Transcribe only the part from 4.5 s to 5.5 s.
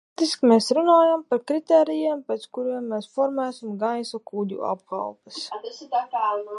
apkalpes.